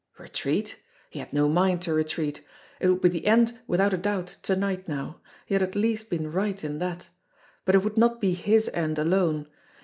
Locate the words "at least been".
5.61-6.31